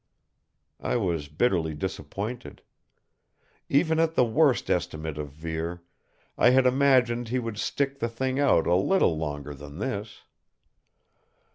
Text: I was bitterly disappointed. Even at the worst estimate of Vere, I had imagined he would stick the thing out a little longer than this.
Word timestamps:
I 0.79 0.95
was 0.97 1.27
bitterly 1.27 1.75
disappointed. 1.75 2.63
Even 3.69 3.99
at 3.99 4.15
the 4.15 4.25
worst 4.25 4.67
estimate 4.71 5.19
of 5.19 5.29
Vere, 5.29 5.83
I 6.39 6.49
had 6.49 6.65
imagined 6.65 7.27
he 7.27 7.37
would 7.37 7.59
stick 7.59 7.99
the 7.99 8.09
thing 8.09 8.39
out 8.39 8.65
a 8.65 8.73
little 8.75 9.15
longer 9.15 9.53
than 9.53 9.77
this. 9.77 10.23